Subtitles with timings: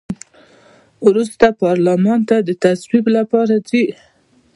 [1.07, 3.85] وروسته پارلمان ته د تصویب لپاره ځي.